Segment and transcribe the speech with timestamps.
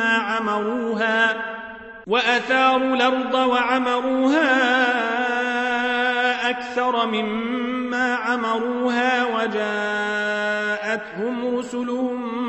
[0.00, 1.36] عمروها
[2.06, 4.52] وأثاروا الأرض وعمروها
[6.50, 10.76] أكثر مما عمروها وجاءتهم
[11.56, 12.42] رسلهم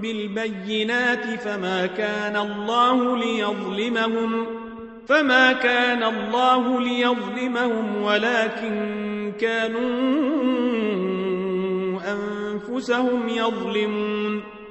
[0.00, 4.46] بالبينات فما كان الله ليظلمهم
[5.08, 9.92] فما كان الله ليظلمهم ولكن كانوا
[12.12, 14.51] أنفسهم يظلمون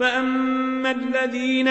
[0.00, 1.68] فأما الذين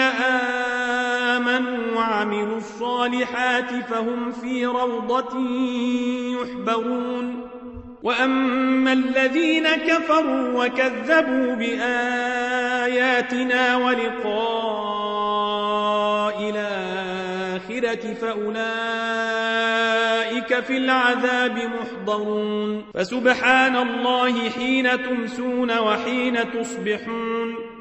[1.38, 5.38] آمنوا وعملوا الصالحات فهم في روضة
[6.40, 7.48] يحبرون
[8.02, 12.96] وأما الذين كفروا وكذبوا بآياتنا
[13.76, 14.80] ولقاء
[16.50, 18.60] الآخرة فأولئك
[20.60, 27.69] في العذاب محضرون فسبحان الله حين تمسون وحين تصبحون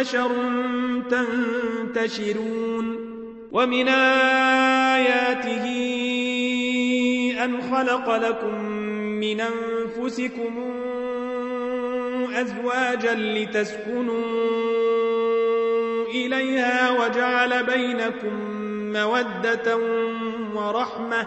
[0.00, 0.30] بشر
[1.10, 2.86] تنتشرون
[3.52, 5.66] ومن آياته
[7.44, 8.64] أن خلق لكم
[8.94, 10.72] من أنفسكم
[12.34, 14.56] أزواجا لتسكنوا
[16.08, 18.56] إليها وجعل بينكم
[18.92, 19.76] مودة
[20.54, 21.26] ورحمة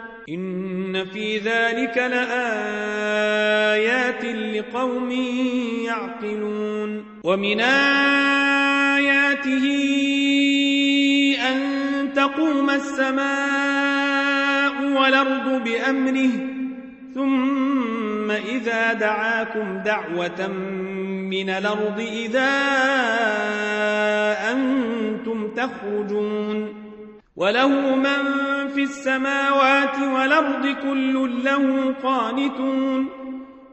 [0.33, 2.25] إن في ذلك لآيات
[4.25, 5.11] لقوم
[5.85, 7.59] يعقلون ومن
[9.01, 9.65] آياته
[11.49, 11.59] أن
[12.13, 13.31] تقوم السماء
[15.01, 16.31] والأرض بأمره
[17.15, 20.47] ثم إذا دعاكم دعوة
[21.31, 22.51] من الأرض إذا
[24.51, 26.73] أنتم تخرجون
[27.35, 33.09] وله من في السماوات والأرض كل له قانتون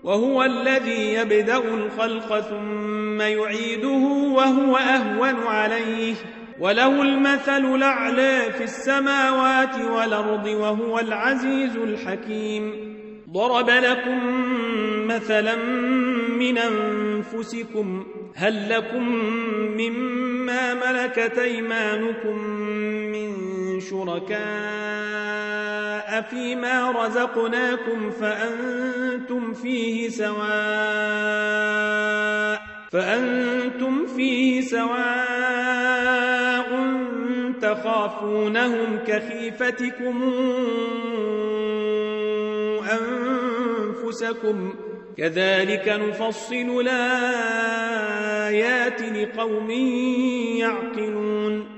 [0.03, 4.05] وهو الذي يبدأ الخلق ثم يعيده
[4.35, 6.15] وهو أهون عليه.
[6.61, 12.73] وله المثل الأعلى في السماوات والأرض وهو العزيز الحكيم.
[13.33, 14.19] ضرب لكم
[15.07, 15.57] مثلا
[16.39, 19.09] من أنفسكم هل لكم
[19.79, 22.39] مما ملكت أيمانكم
[23.13, 24.39] من شركاء
[26.31, 30.49] فيما رزقناكم فأنتم فيه سواء
[32.93, 35.79] فأنتم فيه سواء
[37.61, 40.33] تخافونهم كخيفتكم
[42.93, 44.75] أنفسكم
[45.17, 48.09] كذلك نفصل الآيات
[49.03, 49.71] لقوم
[50.61, 51.78] يعقلون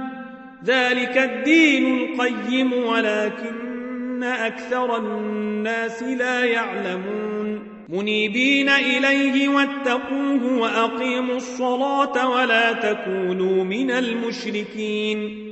[0.65, 7.59] ذلك الدين القيم ولكن أكثر الناس لا يعلمون.
[7.89, 15.47] منيبين إليه واتقوه وأقيموا الصلاة ولا تكونوا من المشركين.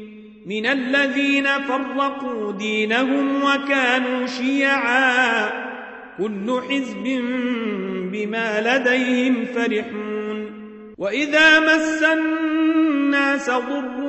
[0.46, 5.50] من الذين فرقوا دينهم وكانوا شيعا.
[6.18, 7.04] كل حزب
[8.12, 10.52] بما لديهم فرحون.
[10.98, 14.09] وإذا مس الناس ضر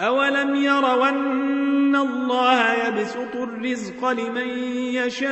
[0.00, 4.48] أولم يروا أن الله يبسط الرزق لمن
[4.94, 5.28] يشاء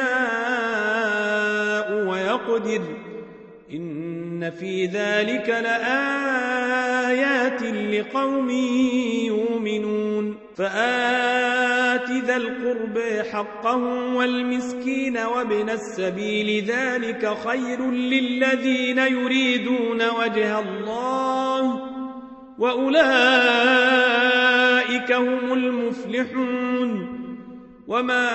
[2.07, 2.83] ويقدر
[3.73, 6.67] إن في ذلك لآيات
[7.63, 8.51] لقوم
[9.27, 12.99] يؤمنون فآت ذا القرب
[13.33, 13.77] حقه
[14.17, 21.81] والمسكين وابن السبيل ذلك خير للذين يريدون وجه الله
[22.59, 24.36] وأولئك
[25.13, 27.17] هم المفلحون.
[27.87, 28.29] وما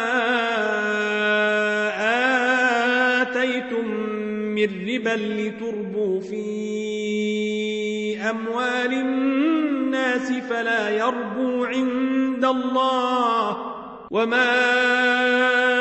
[3.21, 3.87] آتيتم
[4.55, 6.41] من ربا لتربوا في
[8.29, 13.57] أموال الناس فلا يربو عند الله.
[14.11, 15.80] وما آتيتم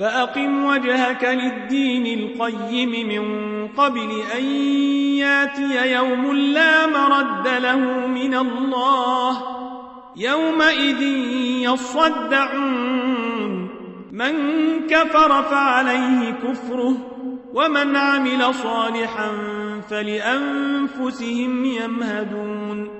[0.00, 3.22] فأقم وجهك للدين القيم من
[3.68, 4.44] قبل أن
[5.18, 9.42] ياتي يوم لا مرد له من الله.
[10.16, 11.02] يومئذ
[11.62, 13.68] يصدعون.
[14.12, 14.34] من
[14.90, 16.96] كفر فعليه كفره
[17.54, 19.28] ومن عمل صالحا
[19.90, 22.99] فلأنفسهم يمهدون.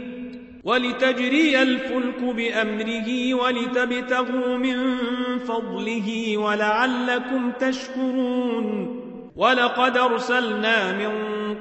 [0.63, 4.97] ولتجري الفلك بأمره ولتبتغوا من
[5.37, 8.97] فضله ولعلكم تشكرون.
[9.35, 11.11] ولقد أرسلنا من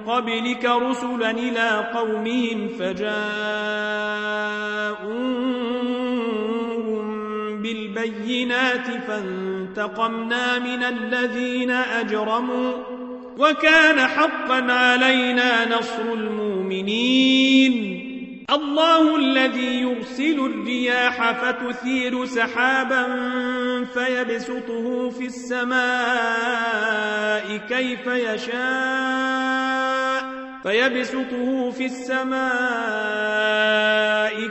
[0.07, 3.11] قبلك رسلا إلى قومهم فجاءوهم
[7.63, 12.73] بالبينات فانتقمنا من الذين أجرموا.
[13.39, 18.10] وكان حقا علينا نصر المؤمنين.
[18.53, 23.05] الله الذي يرسل الرياح فتثير سحابا
[23.95, 25.81] فيبسطه في السماء
[27.69, 29.41] كيف يشاء
[30.63, 32.41] فيبسطه في السماء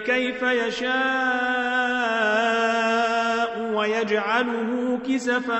[0.06, 1.00] كيف يشاء
[3.74, 5.60] ويجعله كسفا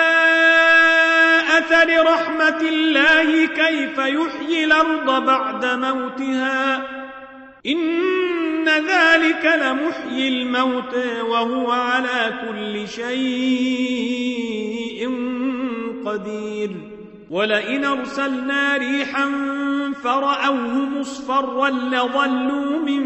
[1.61, 6.77] أثر رحمة الله كيف يحيي الأرض بعد موتها؟
[7.65, 10.95] إن ذلك لمحيي الموت
[11.29, 13.11] وهو على كل شيء
[16.05, 16.69] قدير.
[17.29, 19.31] ولئن أرسلنا ريحا
[20.03, 23.05] فرأوه مصفرا لظلوا من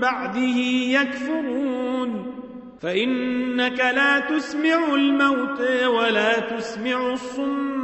[0.00, 0.58] بعده
[1.00, 2.34] يكفرون.
[2.82, 7.83] فإنك لا تسمع الموت ولا تسمع الصم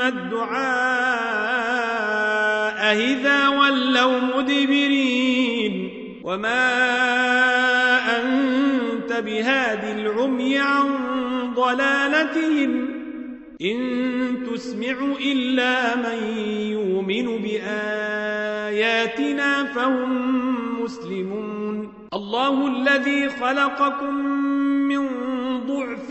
[0.00, 0.56] الدعاء
[2.96, 5.90] إذا ولوا مدبرين.
[6.24, 6.76] وما
[8.18, 10.86] أنت بهاد العمي عن
[11.54, 12.88] ضلالتهم.
[13.62, 13.78] إن
[14.52, 18.14] تسمع إلا من يؤمن بآياتنا
[19.64, 21.92] فهم مسلمون.
[22.14, 24.14] الله الذي خلقكم
[24.88, 25.08] من
[25.66, 26.10] ضعف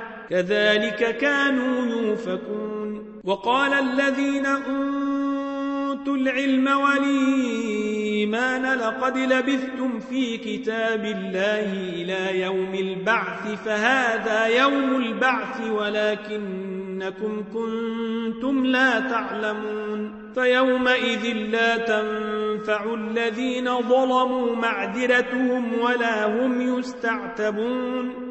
[0.29, 3.21] كذلك كانوا يوفكون.
[3.23, 14.95] وقال الذين أوتوا العلم والإيمان لقد لبثتم في كتاب الله إلى يوم البعث فهذا يوم
[14.95, 20.31] البعث ولكنكم كنتم لا تعلمون.
[20.35, 28.30] فيومئذ لا تنفع الذين ظلموا معذرتهم ولا هم يستعتبون.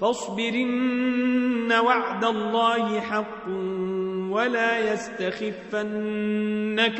[0.00, 3.48] فاصبرن وعد الله حق
[4.30, 5.80] ولا يستخفنك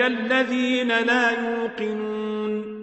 [0.00, 2.75] الذين لا يوقنون